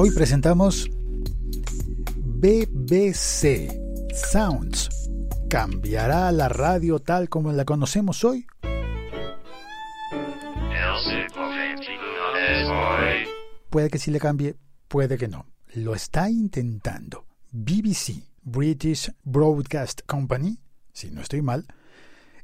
Hoy 0.00 0.12
presentamos 0.12 0.88
BBC 2.14 3.68
Sounds. 4.14 4.88
¿Cambiará 5.50 6.30
la 6.30 6.48
radio 6.48 7.00
tal 7.00 7.28
como 7.28 7.50
la 7.50 7.64
conocemos 7.64 8.22
hoy? 8.22 8.46
Puede 13.70 13.90
que 13.90 13.98
sí 13.98 14.12
le 14.12 14.20
cambie, 14.20 14.54
puede 14.86 15.18
que 15.18 15.26
no. 15.26 15.46
Lo 15.74 15.96
está 15.96 16.30
intentando. 16.30 17.26
BBC, 17.50 18.22
British 18.42 19.10
Broadcast 19.24 20.02
Company, 20.06 20.60
si 20.92 21.10
no 21.10 21.22
estoy 21.22 21.42
mal, 21.42 21.66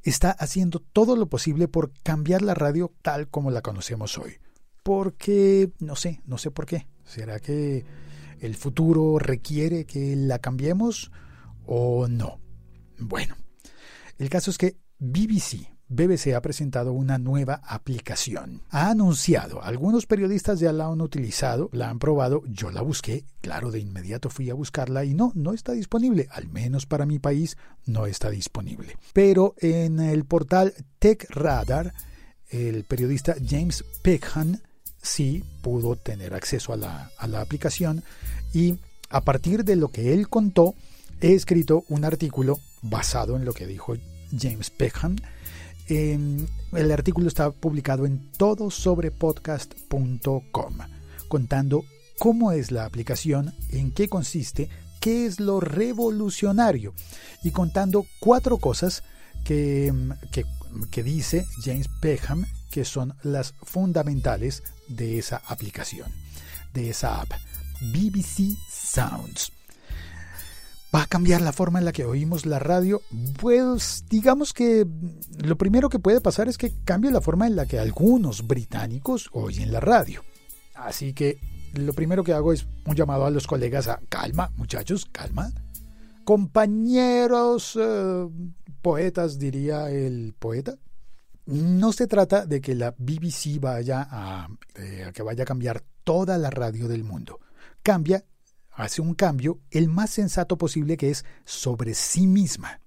está 0.03 0.33
haciendo 0.33 0.81
todo 0.81 1.15
lo 1.15 1.27
posible 1.27 1.69
por 1.69 1.93
cambiar 2.03 2.43
la 2.43 2.55
radio 2.55 2.93
tal 3.01 3.29
como 3.29 3.53
la 3.53 3.63
conocemos 3.63 4.19
hoy. 4.19 4.39
Porque, 4.83 5.71
no 5.79 5.95
sé, 5.95 6.21
no 6.27 6.37
sé 6.37 6.51
por 6.51 6.67
qué. 6.67 6.89
¿Será 7.05 7.41
que 7.41 7.85
el 8.41 8.55
futuro 8.55 9.19
requiere 9.19 9.85
que 9.85 10.17
la 10.17 10.39
cambiemos 10.39 11.11
o 11.67 12.09
no? 12.09 12.41
Bueno, 12.99 13.37
el 14.19 14.29
caso 14.29 14.51
es 14.51 14.59
que 14.59 14.77
BBC 14.99 15.75
BBC 15.89 16.35
ha 16.35 16.41
presentado 16.41 16.93
una 16.93 17.19
nueva 17.19 17.61
aplicación. 17.63 18.63
Ha 18.71 18.91
anunciado, 18.91 19.63
algunos 19.63 20.07
periodistas 20.07 20.59
ya 20.59 20.73
la 20.73 20.87
han 20.87 21.01
utilizado, 21.01 21.69
la 21.73 21.91
han 21.91 21.99
probado, 21.99 22.43
yo 22.47 22.71
la 22.71 22.81
busqué, 22.81 23.25
claro, 23.41 23.71
de 23.71 23.81
inmediato 23.81 24.31
fui 24.31 24.49
a 24.51 24.55
buscarla 24.55 25.05
y 25.05 25.15
no, 25.15 25.33
no 25.35 25.53
está 25.53 25.73
disponible, 25.73 26.27
al 26.31 26.49
menos 26.49 26.87
para 26.87 27.07
mi 27.07 27.19
país 27.19 27.57
no 27.87 28.07
está 28.07 28.31
disponible. 28.31 28.97
Pero 29.13 29.55
en 29.59 30.01
el 30.01 30.25
portal 30.25 30.75
TechRadar, 30.99 31.93
el 32.49 32.85
periodista 32.85 33.35
James 33.47 33.85
Peckham 34.03 34.59
sí 35.05 35.45
pudo 35.63 35.95
tener 35.95 36.35
acceso 36.35 36.73
a 36.73 36.77
la, 36.77 37.13
a 37.19 37.29
la 37.29 37.41
aplicación 37.41 38.03
y 38.53 38.79
a 39.11 39.21
partir 39.21 39.65
de 39.65 39.77
lo 39.77 39.89
que 39.89 40.13
él 40.13 40.29
contó, 40.29 40.75
he 41.21 41.35
escrito 41.35 41.85
un 41.89 42.05
artículo 42.05 42.59
basado 42.83 43.37
en 43.37 43.45
lo 43.45 43.53
que 43.53 43.67
dijo 43.67 43.95
James 44.37 44.71
Peckham. 44.71 45.17
El 45.89 46.91
artículo 46.91 47.29
está 47.29 47.51
publicado 47.51 48.07
en 48.07 48.33
todosobrepodcast.com, 48.33 50.79
contando 51.29 51.85
cómo 52.19 52.51
es 52.53 52.71
la 52.71 52.87
aplicación, 52.87 53.53
en 53.71 53.93
qué 53.93 54.09
consiste, 54.09 54.71
qué 55.01 55.27
es 55.27 55.41
lo 55.41 55.61
revolucionario 55.61 56.95
y 57.43 57.51
contando 57.51 58.07
cuatro 58.21 58.57
cosas 58.57 59.03
que, 59.45 59.93
que, 60.91 61.03
dice 61.03 61.45
James 61.63 61.89
Peckham 62.01 62.47
que 62.71 62.87
son 62.87 63.15
las 63.23 63.53
fundamentales 63.63 64.63
de 64.89 65.19
esa 65.19 65.43
aplicación, 65.47 66.11
de 66.73 66.91
esa 66.91 67.21
app, 67.21 67.33
BBC 67.81 68.57
Sounds. 68.71 69.53
¿Va 70.95 71.03
a 71.03 71.07
cambiar 71.07 71.41
la 71.41 71.53
forma 71.53 71.81
en 71.81 71.85
la 71.85 71.93
que 71.93 72.05
oímos 72.05 72.47
la 72.47 72.61
radio? 72.61 73.03
Pues 73.41 74.05
digamos 74.09 74.53
que 74.53 74.87
lo 75.43 75.57
primero 75.57 75.89
que 75.89 75.99
puede 75.99 76.21
pasar 76.21 76.49
es 76.49 76.57
que 76.57 76.73
cambie 76.85 77.11
la 77.11 77.21
forma 77.21 77.49
en 77.49 77.57
la 77.57 77.67
que 77.67 77.81
algunos 77.81 78.47
británicos 78.47 79.29
oyen 79.33 79.73
la 79.73 79.81
radio. 79.81 80.23
Así 80.75 81.13
que 81.13 81.39
lo 81.73 81.93
primero 81.95 82.23
que 82.23 82.33
hago 82.33 82.53
es 82.53 82.67
un 82.87 82.95
llamado 82.95 83.27
a 83.27 83.31
los 83.31 83.49
colegas 83.49 83.89
a 83.89 83.99
calma, 84.09 84.53
muchachos, 84.57 85.07
calma. 85.11 85.51
Compañeros 86.23 87.77
eh, 87.81 88.29
poetas, 88.81 89.39
diría 89.41 89.91
el 89.91 90.35
poeta. 90.39 90.77
No 91.47 91.93
se 91.93 92.07
trata 92.07 92.47
de 92.47 92.61
que 92.61 92.75
la 92.75 92.95
BBC 92.97 93.61
vaya 93.61 94.07
a, 94.11 94.49
eh, 94.77 95.05
a 95.09 95.13
que 95.13 95.23
vaya 95.23 95.43
a 95.43 95.47
cambiar 95.47 95.83
toda 96.03 96.39
la 96.39 96.51
radio 96.51 96.89
del 96.89 97.05
mundo. 97.05 97.41
Cambia 97.83 98.25
hace 98.71 99.03
un 99.03 99.15
cambio 99.15 99.61
el 99.71 99.89
más 99.89 100.11
sensato 100.11 100.57
posible 100.59 100.97
que 100.97 101.11
es 101.11 101.25
sobre 101.45 101.95
sí 101.95 102.27
misma. 102.27 102.81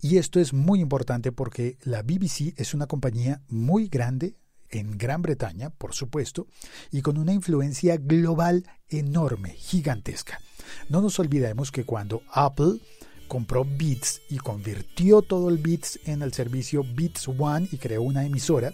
Y 0.00 0.18
esto 0.18 0.38
es 0.38 0.52
muy 0.52 0.80
importante 0.80 1.32
porque 1.32 1.76
la 1.82 2.02
BBC 2.02 2.54
es 2.56 2.74
una 2.74 2.86
compañía 2.86 3.42
muy 3.48 3.88
grande 3.88 4.36
en 4.70 4.98
Gran 4.98 5.22
Bretaña, 5.22 5.70
por 5.70 5.94
supuesto, 5.94 6.46
y 6.90 7.02
con 7.02 7.18
una 7.18 7.32
influencia 7.32 7.96
global 7.96 8.64
enorme, 8.88 9.50
gigantesca. 9.54 10.40
No 10.88 11.00
nos 11.00 11.18
olvidemos 11.18 11.72
que 11.72 11.84
cuando 11.84 12.22
Apple 12.30 12.80
compró 13.28 13.64
Beats 13.64 14.22
y 14.28 14.38
convirtió 14.38 15.22
todo 15.22 15.48
el 15.48 15.58
Beats 15.58 16.00
en 16.06 16.22
el 16.22 16.32
servicio 16.32 16.84
Beats 16.94 17.28
One 17.28 17.68
y 17.70 17.76
creó 17.76 18.02
una 18.02 18.24
emisora, 18.26 18.72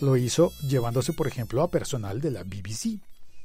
lo 0.00 0.16
hizo 0.16 0.52
llevándose, 0.68 1.12
por 1.12 1.26
ejemplo, 1.26 1.62
a 1.62 1.70
personal 1.70 2.20
de 2.20 2.30
la 2.30 2.44
BBC. 2.44 3.00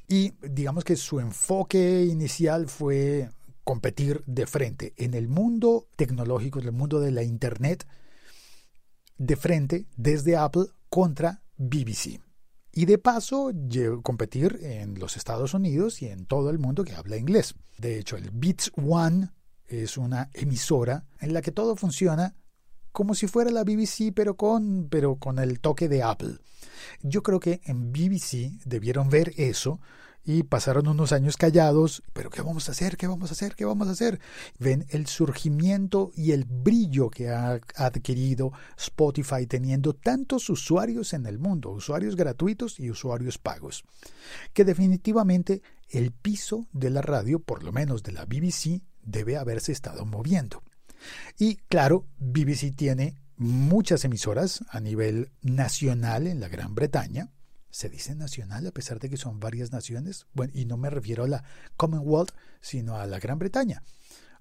Y 0.07 0.31
digamos 0.41 0.83
que 0.83 0.95
su 0.95 1.19
enfoque 1.19 2.05
inicial 2.05 2.67
fue 2.67 3.29
competir 3.63 4.23
de 4.25 4.45
frente 4.47 4.93
en 4.95 5.13
el 5.13 5.27
mundo 5.27 5.87
tecnológico, 5.97 6.59
en 6.59 6.67
el 6.67 6.71
mundo 6.71 7.01
de 7.01 7.11
la 7.11 7.23
Internet, 7.23 7.85
de 9.17 9.35
frente 9.35 9.87
desde 9.97 10.37
Apple 10.37 10.67
contra 10.89 11.41
BBC. 11.57 12.21
Y 12.71 12.85
de 12.85 12.97
paso, 12.97 13.51
competir 14.03 14.59
en 14.61 14.99
los 14.99 15.17
Estados 15.17 15.53
Unidos 15.53 16.01
y 16.01 16.07
en 16.07 16.25
todo 16.25 16.51
el 16.51 16.59
mundo 16.59 16.83
que 16.83 16.93
habla 16.93 17.17
inglés. 17.17 17.55
De 17.77 17.99
hecho, 17.99 18.17
el 18.17 18.29
Beats 18.31 18.71
One 18.75 19.31
es 19.67 19.97
una 19.97 20.29
emisora 20.33 21.05
en 21.19 21.33
la 21.33 21.41
que 21.41 21.51
todo 21.51 21.75
funciona 21.75 22.35
como 22.91 23.13
si 23.13 23.27
fuera 23.27 23.51
la 23.51 23.63
BBC, 23.63 24.11
pero 24.15 24.35
con, 24.37 24.87
pero 24.89 25.17
con 25.17 25.37
el 25.37 25.59
toque 25.59 25.87
de 25.87 26.01
Apple. 26.01 26.39
Yo 27.03 27.21
creo 27.21 27.39
que 27.39 27.61
en 27.65 27.91
BBC 27.91 28.59
debieron 28.65 29.09
ver 29.09 29.33
eso 29.37 29.79
y 30.27 30.43
pasaron 30.43 30.89
unos 30.89 31.13
años 31.13 31.37
callados, 31.37 32.03
pero 32.11 32.29
¿qué 32.29 32.41
vamos 32.41 32.67
a 32.67 32.73
hacer? 32.73 32.97
¿Qué 32.97 33.07
vamos 33.07 33.29
a 33.29 33.33
hacer? 33.33 33.55
¿Qué 33.55 33.63
vamos 33.63 33.87
a 33.87 33.91
hacer? 33.91 34.19
Ven 34.59 34.85
el 34.89 35.07
surgimiento 35.07 36.11
y 36.15 36.31
el 36.33 36.43
brillo 36.43 37.09
que 37.09 37.29
ha 37.29 37.61
adquirido 37.75 38.51
Spotify 38.77 39.47
teniendo 39.47 39.93
tantos 39.93 40.49
usuarios 40.49 41.13
en 41.13 41.27
el 41.27 41.39
mundo, 41.39 41.69
usuarios 41.69 42.17
gratuitos 42.17 42.77
y 42.77 42.89
usuarios 42.89 43.37
pagos, 43.37 43.85
que 44.53 44.65
definitivamente 44.65 45.61
el 45.89 46.11
piso 46.11 46.67
de 46.73 46.89
la 46.89 47.01
radio, 47.01 47.39
por 47.39 47.63
lo 47.63 47.71
menos 47.71 48.03
de 48.03 48.11
la 48.11 48.25
BBC, 48.25 48.81
debe 49.07 49.37
haberse 49.37 49.71
estado 49.71 50.05
moviendo. 50.05 50.61
Y 51.39 51.55
claro, 51.55 52.05
BBC 52.19 52.75
tiene 52.75 53.15
muchas 53.37 54.03
emisoras 54.05 54.63
a 54.69 54.79
nivel 54.79 55.31
nacional 55.41 56.27
en 56.27 56.39
la 56.39 56.49
Gran 56.49 56.75
Bretaña. 56.75 57.31
Se 57.69 57.89
dice 57.89 58.15
nacional 58.15 58.67
a 58.67 58.71
pesar 58.71 58.99
de 58.99 59.09
que 59.09 59.17
son 59.17 59.39
varias 59.39 59.71
naciones. 59.71 60.25
Bueno, 60.33 60.53
y 60.55 60.65
no 60.65 60.77
me 60.77 60.89
refiero 60.89 61.23
a 61.23 61.27
la 61.27 61.43
Commonwealth, 61.75 62.31
sino 62.61 62.97
a 62.97 63.05
la 63.05 63.19
Gran 63.19 63.39
Bretaña. 63.39 63.83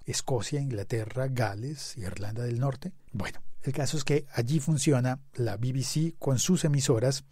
Escocia, 0.07 0.61
Inglaterra, 0.61 1.29
Gales, 1.29 1.97
Irlanda 1.99 2.45
del 2.45 2.61
Norte. 2.61 2.93
Bueno, 3.13 3.41
el 3.63 3.73
caso 3.73 3.97
es 3.97 4.05
que 4.05 4.27
allí 4.33 4.61
funciona 4.61 5.21
la 5.35 5.57
BBC 5.57 6.17
con 6.19 6.39
sus 6.39 6.65
emisoras. 6.65 7.25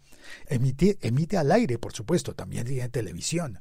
Emite, 0.47 0.97
emite 1.01 1.37
al 1.37 1.51
aire, 1.51 1.79
por 1.79 1.93
supuesto, 1.93 2.33
también 2.33 2.65
tiene 2.65 2.89
televisión. 2.89 3.59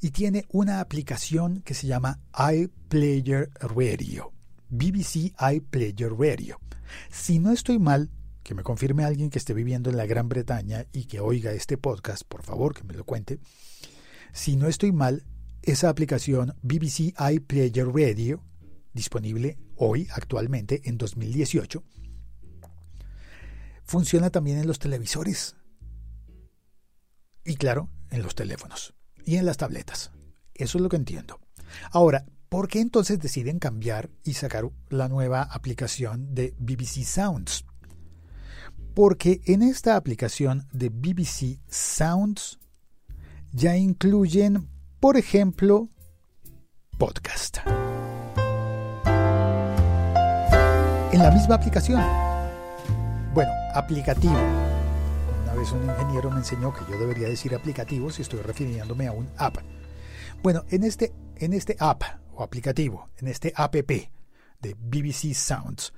Y 0.00 0.10
tiene 0.10 0.44
una 0.50 0.80
aplicación 0.80 1.62
que 1.62 1.74
se 1.74 1.86
llama 1.86 2.20
iPlayer 2.32 3.50
Radio. 3.60 4.32
BBC 4.68 5.34
iPlayer 5.38 6.12
Radio. 6.12 6.60
Si 7.10 7.38
no 7.38 7.52
estoy 7.52 7.78
mal, 7.78 8.10
que 8.42 8.54
me 8.54 8.62
confirme 8.62 9.04
alguien 9.04 9.30
que 9.30 9.38
esté 9.38 9.54
viviendo 9.54 9.90
en 9.90 9.96
la 9.96 10.06
Gran 10.06 10.28
Bretaña 10.28 10.86
y 10.92 11.04
que 11.04 11.20
oiga 11.20 11.52
este 11.52 11.76
podcast, 11.78 12.22
por 12.28 12.42
favor, 12.42 12.74
que 12.74 12.84
me 12.84 12.94
lo 12.94 13.04
cuente. 13.04 13.38
Si 14.32 14.56
no 14.56 14.68
estoy 14.68 14.92
mal, 14.92 15.24
esa 15.62 15.88
aplicación 15.88 16.54
BBC 16.62 17.14
iPlayer 17.18 17.88
Radio, 17.88 18.42
disponible 18.96 19.56
hoy, 19.76 20.08
actualmente, 20.12 20.80
en 20.86 20.98
2018, 20.98 21.84
funciona 23.84 24.30
también 24.30 24.58
en 24.58 24.66
los 24.66 24.80
televisores. 24.80 25.54
Y 27.44 27.54
claro, 27.54 27.88
en 28.10 28.22
los 28.22 28.34
teléfonos 28.34 28.94
y 29.24 29.36
en 29.36 29.46
las 29.46 29.56
tabletas. 29.56 30.10
Eso 30.54 30.78
es 30.78 30.82
lo 30.82 30.88
que 30.88 30.96
entiendo. 30.96 31.38
Ahora, 31.92 32.26
¿Por 32.48 32.68
qué 32.68 32.80
entonces 32.80 33.18
deciden 33.18 33.58
cambiar 33.58 34.08
y 34.22 34.34
sacar 34.34 34.70
la 34.88 35.08
nueva 35.08 35.42
aplicación 35.42 36.34
de 36.34 36.54
BBC 36.58 37.04
Sounds? 37.04 37.64
Porque 38.94 39.40
en 39.46 39.62
esta 39.62 39.96
aplicación 39.96 40.66
de 40.72 40.88
BBC 40.88 41.58
Sounds 41.68 42.58
ya 43.52 43.76
incluyen, 43.76 44.68
por 45.00 45.16
ejemplo, 45.16 45.90
podcast. 46.98 47.58
En 51.16 51.22
la 51.22 51.30
misma 51.30 51.54
aplicación. 51.54 51.98
Bueno, 53.32 53.50
aplicativo. 53.72 54.36
Una 55.44 55.54
vez 55.54 55.72
un 55.72 55.82
ingeniero 55.88 56.30
me 56.30 56.36
enseñó 56.36 56.74
que 56.74 56.92
yo 56.92 56.98
debería 56.98 57.26
decir 57.26 57.54
aplicativo 57.54 58.10
si 58.10 58.20
estoy 58.20 58.42
refiriéndome 58.42 59.06
a 59.06 59.12
un 59.12 59.26
app. 59.38 59.56
Bueno, 60.42 60.66
en 60.68 60.84
este, 60.84 61.14
en 61.36 61.54
este 61.54 61.74
app 61.78 62.02
o 62.34 62.42
aplicativo, 62.42 63.08
en 63.16 63.28
este 63.28 63.54
app 63.56 63.76
de 63.76 64.10
BBC 64.78 65.32
Sounds, 65.32 65.94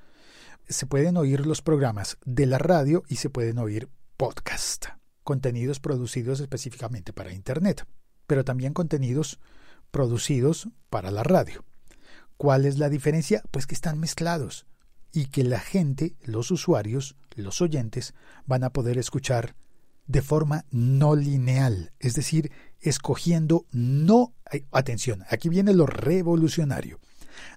se 0.69 0.85
pueden 0.85 1.17
oír 1.17 1.45
los 1.45 1.61
programas 1.61 2.17
de 2.23 2.45
la 2.45 2.57
radio 2.57 3.03
y 3.09 3.17
se 3.17 3.29
pueden 3.29 3.57
oír 3.57 3.89
podcast, 4.15 4.85
contenidos 5.25 5.81
producidos 5.81 6.39
específicamente 6.39 7.11
para 7.11 7.33
Internet. 7.33 7.85
pero 8.25 8.45
también 8.45 8.73
contenidos 8.73 9.37
producidos 9.91 10.69
para 10.89 11.11
la 11.11 11.23
radio. 11.23 11.65
¿Cuál 12.37 12.65
es 12.65 12.77
la 12.77 12.87
diferencia? 12.87 13.43
Pues 13.51 13.67
que 13.67 13.75
están 13.75 13.99
mezclados 13.99 14.65
y 15.11 15.25
que 15.25 15.43
la 15.43 15.59
gente, 15.59 16.15
los 16.23 16.51
usuarios, 16.51 17.15
los 17.35 17.61
oyentes, 17.61 18.13
van 18.45 18.63
a 18.63 18.71
poder 18.71 18.97
escuchar 18.97 19.55
de 20.07 20.21
forma 20.21 20.65
no 20.71 21.15
lineal, 21.15 21.91
es 21.99 22.15
decir, 22.15 22.51
escogiendo 22.79 23.65
no, 23.71 24.33
atención, 24.71 25.23
aquí 25.29 25.49
viene 25.49 25.73
lo 25.73 25.85
revolucionario, 25.85 26.99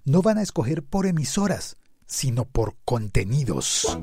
no 0.04 0.20
van 0.20 0.38
a 0.38 0.42
escoger 0.42 0.82
por 0.82 1.06
emisoras, 1.06 1.76
sino 2.06 2.44
por 2.44 2.76
contenidos. 2.84 3.98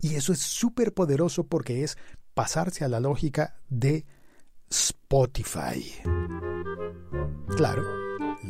Y 0.00 0.14
eso 0.14 0.32
es 0.32 0.38
súper 0.38 0.94
poderoso 0.94 1.44
porque 1.44 1.84
es 1.84 1.98
pasarse 2.32 2.84
a 2.84 2.88
la 2.88 3.00
lógica 3.00 3.56
de 3.68 4.06
Spotify. 4.70 5.84
Claro, 7.56 8.05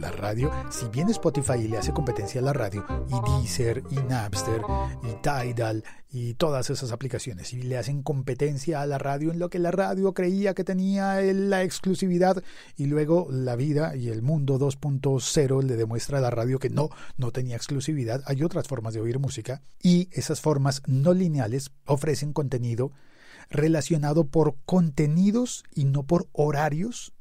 la 0.06 0.12
radio, 0.12 0.52
si 0.70 0.86
bien 0.88 1.08
Spotify 1.08 1.66
le 1.66 1.78
hace 1.78 1.92
competencia 1.92 2.40
a 2.40 2.44
la 2.44 2.52
radio, 2.52 2.86
y 3.08 3.42
Deezer, 3.42 3.82
y 3.90 3.96
Napster, 3.96 4.62
y 5.02 5.20
Tidal, 5.20 5.82
y 6.08 6.34
todas 6.34 6.70
esas 6.70 6.92
aplicaciones, 6.92 7.52
y 7.52 7.62
le 7.62 7.76
hacen 7.76 8.04
competencia 8.04 8.82
a 8.82 8.86
la 8.86 8.98
radio 8.98 9.32
en 9.32 9.40
lo 9.40 9.50
que 9.50 9.58
la 9.58 9.72
radio 9.72 10.14
creía 10.14 10.54
que 10.54 10.62
tenía 10.62 11.20
la 11.20 11.64
exclusividad, 11.64 12.40
y 12.76 12.86
luego 12.86 13.26
la 13.32 13.56
vida 13.56 13.96
y 13.96 14.08
el 14.08 14.22
mundo 14.22 14.60
2.0 14.60 15.62
le 15.64 15.74
demuestra 15.74 16.18
a 16.18 16.20
la 16.20 16.30
radio 16.30 16.60
que 16.60 16.70
no, 16.70 16.88
no 17.16 17.32
tenía 17.32 17.56
exclusividad, 17.56 18.22
hay 18.26 18.44
otras 18.44 18.68
formas 18.68 18.94
de 18.94 19.00
oír 19.00 19.18
música, 19.18 19.62
y 19.82 20.08
esas 20.12 20.40
formas 20.40 20.82
no 20.86 21.14
lineales 21.14 21.72
ofrecen 21.84 22.32
contenido 22.32 22.92
relacionado 23.50 24.28
por 24.28 24.54
contenidos 24.66 25.64
y 25.74 25.84
no 25.84 26.04
por 26.04 26.28
horarios, 26.30 27.12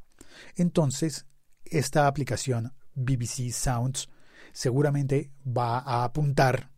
entonces 0.55 1.25
esta 1.65 2.07
aplicación 2.07 2.73
BBC 2.95 3.51
Sounds 3.51 4.09
seguramente 4.53 5.31
va 5.45 5.79
a 5.79 6.03
apuntar 6.03 6.71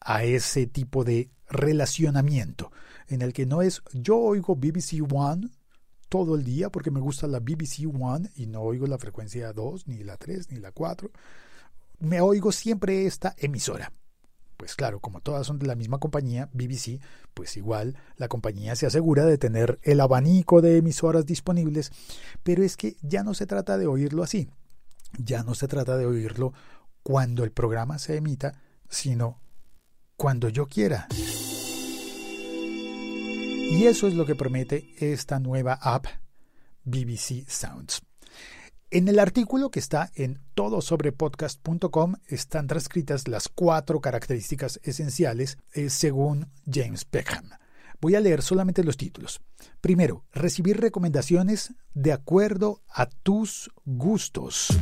a 0.00 0.24
ese 0.24 0.66
tipo 0.66 1.04
de 1.04 1.30
relacionamiento 1.48 2.72
en 3.08 3.22
el 3.22 3.32
que 3.32 3.46
no 3.46 3.62
es 3.62 3.82
yo 3.92 4.18
oigo 4.18 4.56
BBC 4.56 5.02
One 5.12 5.48
todo 6.08 6.34
el 6.34 6.44
día 6.44 6.70
porque 6.70 6.90
me 6.90 7.00
gusta 7.00 7.26
la 7.26 7.38
BBC 7.38 7.86
One 7.98 8.30
y 8.34 8.46
no 8.46 8.62
oigo 8.62 8.86
la 8.86 8.98
frecuencia 8.98 9.52
2, 9.52 9.86
ni 9.86 10.02
la 10.02 10.16
3, 10.16 10.50
ni 10.50 10.58
la 10.58 10.72
4. 10.72 11.10
Me 12.00 12.20
oigo 12.20 12.50
siempre 12.50 13.06
esta 13.06 13.34
emisora. 13.38 13.92
Pues 14.60 14.76
claro, 14.76 15.00
como 15.00 15.22
todas 15.22 15.46
son 15.46 15.58
de 15.58 15.66
la 15.66 15.74
misma 15.74 15.96
compañía, 15.96 16.50
BBC, 16.52 17.00
pues 17.32 17.56
igual 17.56 17.96
la 18.18 18.28
compañía 18.28 18.76
se 18.76 18.84
asegura 18.84 19.24
de 19.24 19.38
tener 19.38 19.78
el 19.82 20.02
abanico 20.02 20.60
de 20.60 20.76
emisoras 20.76 21.24
disponibles, 21.24 21.90
pero 22.42 22.62
es 22.62 22.76
que 22.76 22.98
ya 23.00 23.22
no 23.22 23.32
se 23.32 23.46
trata 23.46 23.78
de 23.78 23.86
oírlo 23.86 24.22
así, 24.22 24.50
ya 25.18 25.44
no 25.44 25.54
se 25.54 25.66
trata 25.66 25.96
de 25.96 26.04
oírlo 26.04 26.52
cuando 27.02 27.42
el 27.42 27.52
programa 27.52 27.98
se 27.98 28.18
emita, 28.18 28.60
sino 28.90 29.40
cuando 30.18 30.50
yo 30.50 30.66
quiera. 30.66 31.08
Y 33.70 33.86
eso 33.86 34.08
es 34.08 34.14
lo 34.14 34.26
que 34.26 34.34
promete 34.34 34.90
esta 35.00 35.38
nueva 35.40 35.78
app 35.80 36.04
BBC 36.84 37.48
Sounds. 37.48 38.02
En 38.92 39.06
el 39.06 39.20
artículo 39.20 39.70
que 39.70 39.78
está 39.78 40.10
en 40.16 40.40
todosobrepodcast.com 40.54 42.14
están 42.26 42.66
transcritas 42.66 43.28
las 43.28 43.48
cuatro 43.48 44.00
características 44.00 44.80
esenciales 44.82 45.58
eh, 45.74 45.90
según 45.90 46.48
James 46.68 47.04
Peckham. 47.04 47.50
Voy 48.00 48.16
a 48.16 48.20
leer 48.20 48.42
solamente 48.42 48.82
los 48.82 48.96
títulos. 48.96 49.40
Primero, 49.80 50.24
recibir 50.32 50.80
recomendaciones 50.80 51.72
de 51.94 52.12
acuerdo 52.12 52.82
a 52.88 53.06
tus 53.06 53.70
gustos. 53.84 54.76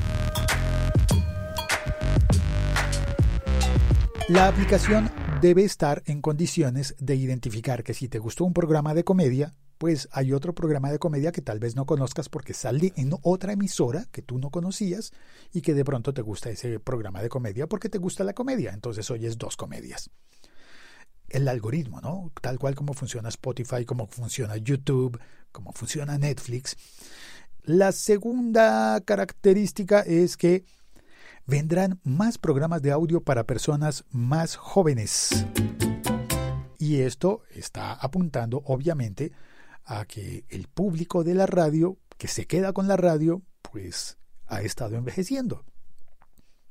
La 4.28 4.48
aplicación 4.48 5.10
debe 5.40 5.64
estar 5.64 6.02
en 6.06 6.20
condiciones 6.20 6.96
de 6.98 7.14
identificar 7.14 7.84
que 7.84 7.94
si 7.94 8.08
te 8.08 8.18
gustó 8.18 8.44
un 8.44 8.52
programa 8.52 8.94
de 8.94 9.04
comedia, 9.04 9.54
pues 9.78 10.08
hay 10.10 10.32
otro 10.32 10.52
programa 10.54 10.90
de 10.90 10.98
comedia 10.98 11.30
que 11.30 11.42
tal 11.42 11.60
vez 11.60 11.76
no 11.76 11.86
conozcas 11.86 12.28
porque 12.28 12.54
sale 12.54 12.92
en 12.96 13.12
otra 13.22 13.52
emisora 13.52 14.06
que 14.10 14.22
tú 14.22 14.38
no 14.38 14.50
conocías 14.50 15.12
y 15.52 15.60
que 15.60 15.74
de 15.74 15.84
pronto 15.84 16.12
te 16.12 16.22
gusta 16.22 16.50
ese 16.50 16.80
programa 16.80 17.22
de 17.22 17.28
comedia 17.28 17.68
porque 17.68 17.88
te 17.88 17.98
gusta 17.98 18.24
la 18.24 18.32
comedia, 18.32 18.72
entonces 18.72 19.08
oyes 19.10 19.38
dos 19.38 19.56
comedias. 19.56 20.10
El 21.28 21.46
algoritmo, 21.46 22.00
¿no? 22.00 22.32
Tal 22.40 22.58
cual 22.58 22.74
como 22.74 22.94
funciona 22.94 23.28
Spotify, 23.28 23.84
como 23.84 24.06
funciona 24.08 24.56
YouTube, 24.56 25.20
como 25.52 25.72
funciona 25.72 26.18
Netflix. 26.18 26.76
La 27.62 27.92
segunda 27.92 29.00
característica 29.02 30.00
es 30.00 30.36
que 30.36 30.64
vendrán 31.48 31.98
más 32.04 32.36
programas 32.36 32.82
de 32.82 32.92
audio 32.92 33.22
para 33.22 33.44
personas 33.44 34.04
más 34.10 34.54
jóvenes. 34.54 35.46
Y 36.78 37.00
esto 37.00 37.42
está 37.50 37.94
apuntando, 37.94 38.62
obviamente, 38.66 39.32
a 39.86 40.04
que 40.04 40.44
el 40.50 40.68
público 40.68 41.24
de 41.24 41.34
la 41.34 41.46
radio, 41.46 41.96
que 42.18 42.28
se 42.28 42.46
queda 42.46 42.74
con 42.74 42.86
la 42.86 42.98
radio, 42.98 43.42
pues 43.62 44.18
ha 44.46 44.60
estado 44.60 44.96
envejeciendo. 44.96 45.64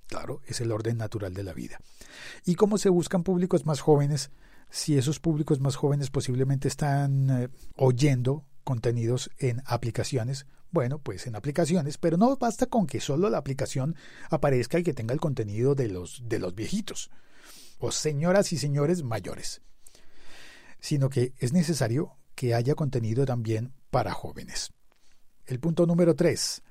Claro, 0.05 0.41
es 0.45 0.61
el 0.61 0.71
orden 0.71 0.97
natural 0.97 1.33
de 1.33 1.43
la 1.43 1.53
vida. 1.53 1.79
¿Y 2.45 2.53
cómo 2.53 2.77
se 2.77 2.89
buscan 2.89 3.23
públicos 3.23 3.65
más 3.65 3.81
jóvenes? 3.81 4.29
Si 4.69 4.95
esos 4.95 5.19
públicos 5.19 5.59
más 5.59 5.75
jóvenes 5.75 6.11
posiblemente 6.11 6.67
están 6.67 7.29
eh, 7.31 7.49
oyendo 7.75 8.45
contenidos 8.63 9.31
en 9.39 9.63
aplicaciones, 9.65 10.45
bueno, 10.71 10.99
pues 10.99 11.27
en 11.27 11.35
aplicaciones, 11.35 11.97
pero 11.97 12.17
no 12.17 12.35
basta 12.35 12.65
con 12.65 12.87
que 12.87 12.99
solo 12.99 13.29
la 13.29 13.37
aplicación 13.37 13.95
aparezca 14.29 14.79
y 14.79 14.83
que 14.83 14.93
tenga 14.93 15.13
el 15.13 15.19
contenido 15.19 15.75
de 15.75 15.87
los, 15.87 16.23
de 16.25 16.39
los 16.39 16.55
viejitos, 16.55 17.09
o 17.79 17.91
señoras 17.91 18.51
y 18.53 18.57
señores 18.57 19.03
mayores, 19.03 19.61
sino 20.79 21.09
que 21.09 21.33
es 21.37 21.53
necesario 21.53 22.17
que 22.35 22.53
haya 22.53 22.75
contenido 22.75 23.25
también 23.25 23.73
para 23.89 24.13
jóvenes. 24.13 24.73
El 25.45 25.59
punto 25.59 25.85
número 25.85 26.15
3. 26.15 26.61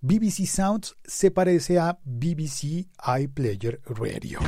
BBC 0.00 0.46
Sounds 0.46 0.96
se 1.04 1.30
parece 1.30 1.78
a 1.78 1.98
BBC 2.04 2.88
iPlayer 3.20 3.80
Radio. 3.86 4.40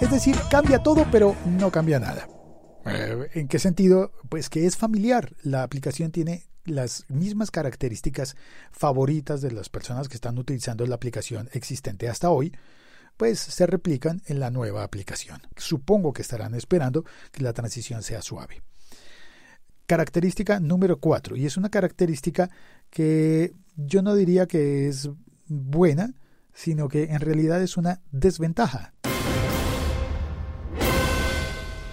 Es 0.00 0.10
decir, 0.10 0.36
cambia 0.50 0.82
todo 0.82 1.06
pero 1.10 1.36
no 1.44 1.70
cambia 1.70 1.98
nada. 1.98 2.28
Eh, 2.86 3.28
¿En 3.34 3.48
qué 3.48 3.58
sentido? 3.58 4.12
Pues 4.28 4.48
que 4.48 4.66
es 4.66 4.76
familiar. 4.76 5.34
La 5.42 5.62
aplicación 5.62 6.10
tiene 6.10 6.44
las 6.64 7.04
mismas 7.08 7.50
características 7.50 8.36
favoritas 8.70 9.40
de 9.40 9.50
las 9.50 9.68
personas 9.68 10.08
que 10.08 10.14
están 10.14 10.38
utilizando 10.38 10.86
la 10.86 10.94
aplicación 10.94 11.48
existente 11.52 12.08
hasta 12.08 12.30
hoy, 12.30 12.52
pues 13.16 13.38
se 13.38 13.66
replican 13.66 14.22
en 14.26 14.40
la 14.40 14.50
nueva 14.50 14.82
aplicación. 14.82 15.40
Supongo 15.56 16.12
que 16.12 16.22
estarán 16.22 16.54
esperando 16.54 17.04
que 17.32 17.42
la 17.42 17.52
transición 17.52 18.02
sea 18.02 18.22
suave. 18.22 18.62
Característica 19.86 20.60
número 20.60 21.00
4, 21.00 21.36
y 21.36 21.46
es 21.46 21.56
una 21.56 21.68
característica 21.68 22.48
que 22.90 23.54
yo 23.76 24.02
no 24.02 24.14
diría 24.14 24.46
que 24.46 24.88
es 24.88 25.10
buena, 25.48 26.14
sino 26.54 26.88
que 26.88 27.04
en 27.04 27.20
realidad 27.20 27.60
es 27.62 27.76
una 27.76 28.00
desventaja. 28.12 28.92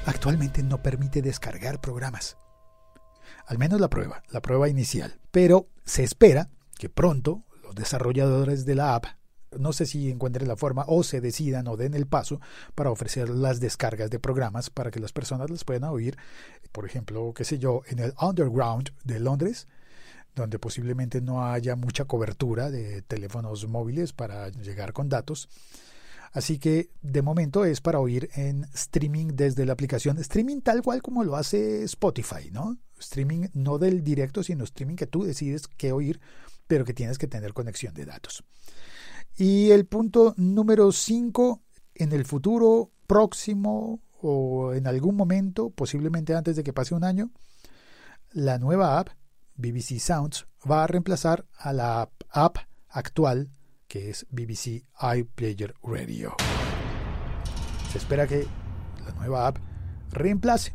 Actualmente 0.07 0.63
no 0.63 0.81
permite 0.81 1.21
descargar 1.21 1.81
programas. 1.81 2.37
Al 3.45 3.57
menos 3.57 3.81
la 3.81 3.89
prueba, 3.89 4.23
la 4.29 4.41
prueba 4.41 4.69
inicial. 4.69 5.19
Pero 5.31 5.67
se 5.83 6.03
espera 6.03 6.49
que 6.79 6.87
pronto 6.89 7.43
los 7.61 7.75
desarrolladores 7.75 8.65
de 8.65 8.75
la 8.75 8.95
app 8.95 9.05
no 9.57 9.73
sé 9.73 9.85
si 9.85 10.09
encuentren 10.09 10.47
la 10.47 10.55
forma 10.55 10.85
o 10.87 11.03
se 11.03 11.21
decidan 11.21 11.67
o 11.67 11.77
den 11.77 11.93
el 11.93 12.05
paso 12.05 12.39
para 12.75 12.91
ofrecer 12.91 13.29
las 13.29 13.59
descargas 13.59 14.09
de 14.09 14.19
programas 14.19 14.69
para 14.69 14.91
que 14.91 14.99
las 14.99 15.11
personas 15.11 15.49
las 15.49 15.63
puedan 15.63 15.85
oír, 15.85 16.17
por 16.71 16.85
ejemplo, 16.85 17.33
qué 17.33 17.43
sé 17.43 17.57
yo, 17.59 17.81
en 17.87 17.99
el 17.99 18.13
underground 18.21 18.91
de 19.03 19.19
Londres, 19.19 19.67
donde 20.35 20.59
posiblemente 20.59 21.21
no 21.21 21.45
haya 21.45 21.75
mucha 21.75 22.05
cobertura 22.05 22.69
de 22.69 23.01
teléfonos 23.01 23.67
móviles 23.67 24.13
para 24.13 24.49
llegar 24.49 24.93
con 24.93 25.09
datos. 25.09 25.49
Así 26.37 26.59
que 26.59 26.91
de 27.01 27.23
momento 27.23 27.65
es 27.65 27.81
para 27.81 27.99
oír 27.99 28.29
en 28.35 28.65
streaming 28.75 29.29
desde 29.33 29.65
la 29.65 29.73
aplicación, 29.73 30.19
streaming 30.19 30.61
tal 30.61 30.83
cual 30.83 31.01
como 31.01 31.23
lo 31.23 31.35
hace 31.35 31.83
Spotify, 31.85 32.51
¿no? 32.51 32.77
Streaming 32.99 33.47
no 33.55 33.79
del 33.79 34.03
directo, 34.03 34.43
sino 34.43 34.63
streaming 34.63 34.97
que 34.97 35.07
tú 35.07 35.23
decides 35.23 35.67
qué 35.67 35.91
oír, 35.93 36.19
pero 36.67 36.85
que 36.85 36.93
tienes 36.93 37.17
que 37.17 37.25
tener 37.25 37.53
conexión 37.53 37.95
de 37.95 38.05
datos. 38.05 38.43
Y 39.35 39.71
el 39.71 39.87
punto 39.87 40.35
número 40.37 40.91
5, 40.91 41.63
en 41.95 42.11
el 42.11 42.23
futuro 42.23 42.91
próximo 43.07 44.03
o 44.21 44.75
en 44.75 44.85
algún 44.85 45.15
momento, 45.15 45.71
posiblemente 45.71 46.35
antes 46.35 46.55
de 46.55 46.63
que 46.63 46.71
pase 46.71 46.93
un 46.93 47.03
año, 47.03 47.31
la 48.31 48.59
nueva 48.59 48.99
app, 48.99 49.09
BBC 49.55 49.97
Sounds, 49.99 50.45
va 50.69 50.83
a 50.83 50.87
reemplazar 50.87 51.47
a 51.57 51.73
la 51.73 52.11
app 52.29 52.57
actual 52.89 53.49
que 53.87 54.09
es 54.09 54.27
BBC 54.29 54.83
iPlayer 55.01 55.73
Radio. 55.83 56.35
Se 57.91 57.97
espera 57.97 58.27
que 58.27 58.45
la 59.05 59.11
nueva 59.13 59.47
app 59.47 59.57
reemplace 60.11 60.73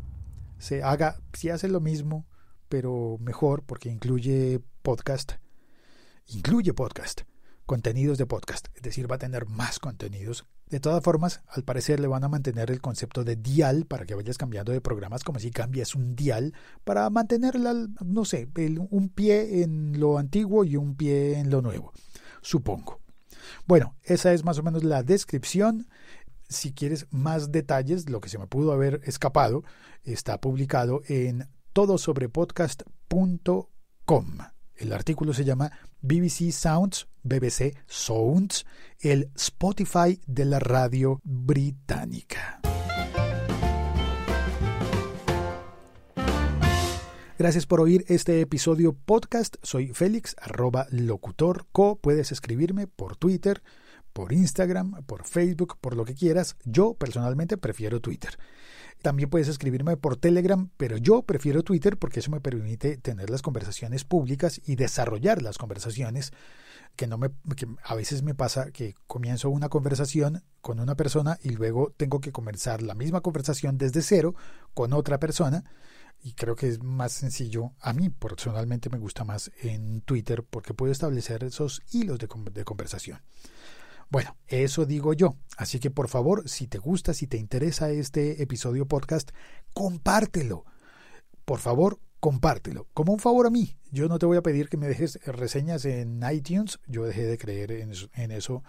se 0.59 0.83
haga, 0.83 1.17
si 1.33 1.51
hace 1.51 1.69
lo 1.69 1.81
mismo, 1.81 2.27
pero 2.69 3.19
mejor 3.21 3.65
porque 3.65 3.91
incluye 3.91 4.61
podcast, 4.83 5.33
incluye 6.27 6.73
podcast, 6.73 7.23
contenidos 7.67 8.17
de 8.17 8.27
podcast, 8.27 8.69
es 8.75 8.83
decir, 8.83 9.11
va 9.11 9.17
a 9.17 9.19
tener 9.19 9.47
más 9.47 9.79
contenidos. 9.79 10.47
De 10.71 10.81
todas 10.81 11.03
formas, 11.03 11.43
al 11.49 11.65
parecer 11.65 12.01
le 12.01 12.07
van 12.07 12.25
a 12.25 12.31
mantener 12.31 12.71
el 12.71 12.81
concepto 12.81 13.25
de 13.25 13.37
dial 13.37 13.85
para 13.85 14.07
que 14.07 14.15
vayas 14.15 14.39
cambiando 14.39 14.73
de 14.73 14.81
programas 14.81 15.23
como 15.23 15.39
si 15.39 15.51
cambias 15.51 15.95
un 15.95 16.17
dial 16.17 16.55
para 16.83 17.11
mantener, 17.11 17.57
no 17.59 18.25
sé, 18.25 18.49
un 18.89 19.11
pie 19.11 19.63
en 19.63 20.01
lo 20.01 20.17
antiguo 20.17 20.65
y 20.65 20.77
un 20.77 20.97
pie 20.97 21.39
en 21.39 21.51
lo 21.51 21.61
nuevo, 21.61 21.93
supongo. 22.41 23.02
Bueno, 23.67 23.97
esa 24.03 24.33
es 24.33 24.45
más 24.45 24.59
o 24.59 24.63
menos 24.63 24.85
la 24.85 25.03
descripción. 25.03 25.89
Si 26.49 26.73
quieres 26.73 27.07
más 27.11 27.53
detalles, 27.53 28.09
lo 28.11 28.21
que 28.21 28.29
se 28.29 28.39
me 28.39 28.47
pudo 28.47 28.73
haber 28.73 29.01
escapado, 29.05 29.65
está 30.05 30.41
publicado 30.41 31.03
en 31.07 31.49
todosobrepodcast.com. 31.73 34.27
El 34.77 34.93
artículo 34.93 35.33
se 35.33 35.45
llama 35.45 35.73
BBC 36.01 36.51
Sounds, 36.51 37.07
BBC 37.23 37.77
Sounds, 37.87 38.67
el 39.01 39.31
Spotify 39.37 40.21
de 40.27 40.45
la 40.45 40.59
radio 40.59 41.21
británica. 41.23 42.61
Gracias 47.43 47.67
por 47.67 47.81
oír 47.81 48.05
este 48.07 48.41
episodio 48.41 48.93
podcast. 48.93 49.57
Soy 49.65 49.89
Félix, 49.89 50.37
arroba 50.41 50.87
locutorco. 50.91 51.97
Puedes 51.97 52.31
escribirme 52.31 52.87
por 52.87 53.17
Twitter, 53.17 53.65
por 54.13 54.33
Instagram, 54.33 55.03
por 55.07 55.25
Facebook, 55.25 55.77
por 55.81 55.97
lo 55.97 56.05
que 56.05 56.15
quieras. 56.15 56.55
Yo 56.65 56.95
personalmente 56.95 57.59
prefiero 57.59 58.01
Twitter. 58.01 58.39
También 59.03 59.29
puedes 59.29 59.49
escribirme 59.49 59.97
por 59.97 60.17
Telegram, 60.17 60.71
pero 60.77 60.99
yo 60.99 61.23
prefiero 61.23 61.65
Twitter 61.65 61.99
porque 61.99 62.21
eso 62.21 62.31
me 62.31 62.41
permite 62.41 62.97
tener 62.97 63.29
las 63.29 63.43
conversaciones 63.43 64.05
públicas 64.05 64.61
y 64.65 64.77
desarrollar 64.77 65.43
las 65.43 65.59
conversaciones. 65.59 66.31
Que, 66.95 67.09
no 67.09 67.19
me, 67.19 67.31
que 67.57 67.67
a 67.83 67.97
veces 67.97 68.23
me 68.23 68.37
pasa 68.37 68.71
que 68.71 68.95
comienzo 69.09 69.51
una 69.51 69.69
conversación 69.69 70.45
con 70.61 70.79
una 70.79 70.95
persona 70.95 71.39
y 71.43 71.49
luego 71.49 71.93
tengo 71.97 72.21
que 72.21 72.31
comenzar 72.31 72.83
la 72.83 72.95
misma 72.95 73.21
conversación 73.21 73.79
desde 73.79 74.03
cero 74.03 74.37
con 74.75 74.93
otra 74.93 75.19
persona 75.19 75.65
y 76.23 76.35
creo 76.35 76.55
que 76.55 76.69
es 76.69 76.83
más 76.83 77.13
sencillo. 77.13 77.73
A 77.81 77.93
mí 77.93 78.09
personalmente 78.09 78.89
me 78.91 78.99
gusta 78.99 79.25
más 79.25 79.51
en 79.61 80.03
Twitter 80.03 80.45
porque 80.49 80.73
puedo 80.73 80.93
establecer 80.93 81.43
esos 81.43 81.83
hilos 81.91 82.19
de, 82.19 82.65
conversación. 82.65 83.21
Bueno, 84.09 84.37
eso 84.47 84.87
digo 84.87 85.15
yo. 85.15 85.37
Así 85.57 85.81
que 85.81 85.91
por 85.91 86.09
favor, 86.09 86.49
si 86.49 86.69
te 86.69 86.79
gusta, 86.79 87.13
si 87.13 87.27
te 87.27 87.39
interesa 87.39 87.91
este 87.91 88.43
episodio 88.43 88.87
podcast, 88.87 89.31
compártelo. 89.73 90.65
Por 91.45 91.59
favor, 91.59 91.99
compártelo. 92.21 92.87
Como 92.95 93.13
un 93.13 93.19
favor 93.19 93.47
a 93.47 93.51
mí. 93.51 93.77
Yo 93.91 94.09
no 94.09 94.19
te 94.19 94.27
voy 94.27 94.37
a 94.37 94.43
pedir 94.43 94.69
que 94.69 94.77
me 94.77 94.87
dejes 94.87 95.19
reseñas 95.27 95.85
en 95.85 96.21
iTunes. 96.31 96.79
Yo 96.87 97.05
dejé 97.05 97.25
de 97.25 97.39
creer 97.39 97.73
en 97.73 97.91
eso, 97.91 98.09
en 98.15 98.31
eso. 98.31 98.63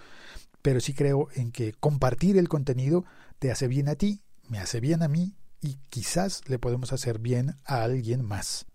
Pero 0.64 0.80
sí 0.80 0.94
creo 0.94 1.28
en 1.36 1.52
que 1.52 1.74
compartir 1.74 2.38
el 2.38 2.50
contenido 2.50 3.06
te 3.38 3.52
hace 3.52 3.68
bien 3.68 3.90
a 3.90 3.96
ti, 3.96 4.24
me 4.48 4.60
hace 4.60 4.80
bien 4.80 5.04
a 5.04 5.08
mí 5.08 5.36
y 5.64 5.80
quizás 5.90 6.42
le 6.48 6.60
podemos 6.60 6.92
hacer 6.94 7.20
bien 7.20 7.56
a 7.66 7.84
alguien 7.84 8.24
más. 8.24 8.68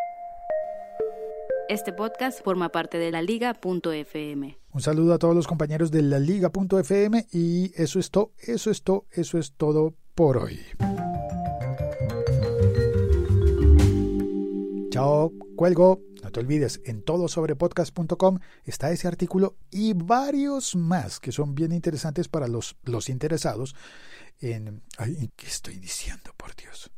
Este 1.68 1.92
podcast 1.92 2.42
forma 2.42 2.70
parte 2.70 2.96
de 2.96 3.10
la 3.10 3.20
liga.fm. 3.20 4.58
Un 4.72 4.80
saludo 4.80 5.12
a 5.12 5.18
todos 5.18 5.34
los 5.34 5.46
compañeros 5.46 5.90
de 5.90 6.00
la 6.00 6.18
liga.fm 6.18 7.26
y 7.30 7.72
eso 7.80 7.98
es 7.98 8.10
todo, 8.10 8.32
eso 8.38 8.70
es 8.70 8.82
todo, 8.82 9.04
eso 9.10 9.38
es 9.38 9.52
todo 9.52 9.92
por 10.14 10.38
hoy. 10.38 10.60
Chao, 14.90 15.30
cuelgo. 15.56 16.00
Te 16.38 16.44
olvides, 16.44 16.80
en 16.84 17.02
todosobrepodcast.com 17.02 18.38
está 18.64 18.92
ese 18.92 19.08
artículo 19.08 19.56
y 19.72 19.92
varios 19.92 20.76
más 20.76 21.18
que 21.18 21.32
son 21.32 21.56
bien 21.56 21.72
interesantes 21.72 22.28
para 22.28 22.46
los, 22.46 22.76
los 22.84 23.08
interesados 23.08 23.74
en... 24.38 24.84
¿Qué 25.34 25.46
estoy 25.48 25.80
diciendo, 25.80 26.32
por 26.36 26.54
Dios? 26.54 26.92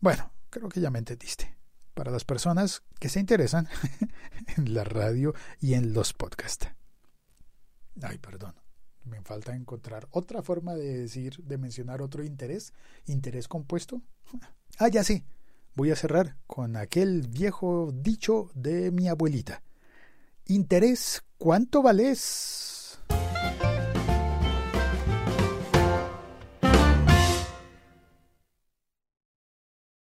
Bueno, 0.00 0.32
creo 0.50 0.68
que 0.68 0.80
ya 0.80 0.90
me 0.90 0.98
entendiste. 0.98 1.56
Para 1.94 2.10
las 2.10 2.24
personas 2.24 2.82
que 2.98 3.08
se 3.08 3.20
interesan 3.20 3.68
en 4.56 4.74
la 4.74 4.82
radio 4.82 5.32
y 5.60 5.74
en 5.74 5.92
los 5.92 6.12
podcasts. 6.12 6.66
Ay, 8.02 8.18
perdón. 8.18 8.56
Me 9.04 9.22
falta 9.22 9.54
encontrar 9.54 10.08
otra 10.10 10.42
forma 10.42 10.74
de 10.74 10.98
decir, 10.98 11.36
de 11.44 11.58
mencionar 11.58 12.02
otro 12.02 12.24
interés. 12.24 12.72
¿Interés 13.06 13.46
compuesto? 13.46 14.02
Ah, 14.78 14.88
ya 14.88 15.04
sí. 15.04 15.24
Voy 15.74 15.90
a 15.90 15.96
cerrar 15.96 16.36
con 16.46 16.76
aquel 16.76 17.28
viejo 17.28 17.92
dicho 17.94 18.50
de 18.54 18.90
mi 18.90 19.08
abuelita. 19.08 19.62
Interés, 20.46 21.22
¿cuánto 21.38 21.82
vales? 21.82 22.79